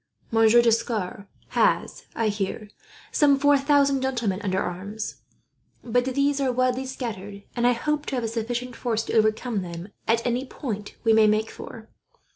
Monsieur 0.31 0.63
D'Escars 0.63 1.25
has, 1.49 2.07
I 2.15 2.29
hear, 2.29 2.69
some 3.11 3.37
four 3.37 3.55
thousand 3.59 4.01
gentlemen 4.01 4.41
under 4.41 4.59
arms; 4.59 5.21
but 5.83 6.05
these 6.05 6.41
are 6.41 6.51
widely 6.51 6.87
scattered, 6.87 7.43
and 7.55 7.67
I 7.67 7.73
hope 7.73 8.07
to 8.07 8.15
have 8.15 8.23
a 8.23 8.27
sufficient 8.27 8.75
force 8.75 9.03
to 9.03 9.13
overcome 9.13 9.61
them 9.61 9.89
at 10.07 10.25
any 10.25 10.43
point 10.43 10.95
we 11.03 11.13
may 11.13 11.27
make 11.27 11.51
for. 11.51 11.87